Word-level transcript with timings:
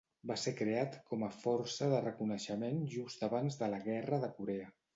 Va 0.29 0.35
ser 0.43 0.51
creat 0.61 0.95
com 1.11 1.25
a 1.27 1.29
força 1.41 1.91
de 1.93 2.01
reconeixement 2.07 2.81
just 2.97 3.25
abans 3.31 3.61
de 3.63 3.73
la 3.77 3.85
Guerra 3.87 4.23
de 4.29 4.35
Corea. 4.43 4.71